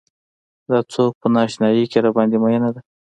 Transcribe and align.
دا 0.69 0.79
څوک 0.93 1.11
په 1.21 1.27
نا 1.33 1.41
اشنايۍ 1.47 1.85
کې 1.91 1.99
راباندې 2.05 2.37
مينه 2.43 2.69
ده. 2.75 2.81